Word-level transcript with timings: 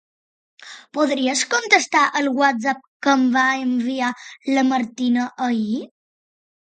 Podries 0.97 1.43
contestar 1.51 2.01
el 2.21 2.31
whatsapp 2.39 2.81
que 3.07 3.13
em 3.19 3.27
va 3.37 3.45
enviar 3.67 4.09
la 4.57 4.65
Martina 4.71 5.29
ahir? 5.51 5.83